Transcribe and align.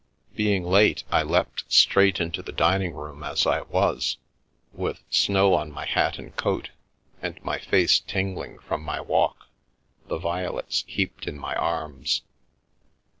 Being 0.35 0.63
late, 0.63 1.03
I 1.11 1.21
leapt 1.21 1.71
straight 1.71 2.19
into 2.19 2.41
the 2.41 2.51
dining 2.51 2.95
room 2.95 3.21
as 3.21 3.45
I 3.45 3.61
was, 3.61 4.17
with 4.73 5.03
snow 5.11 5.53
on 5.53 5.71
my 5.71 5.85
hat 5.85 6.17
and 6.17 6.35
coat, 6.35 6.71
and 7.21 7.39
my 7.43 7.59
face 7.59 7.99
tingling 7.99 8.57
from 8.57 8.81
my 8.81 8.99
walk, 8.99 9.45
the 10.07 10.17
violets 10.17 10.83
heaped 10.87 11.27
in 11.27 11.37
my 11.37 11.53
arms. 11.53 12.23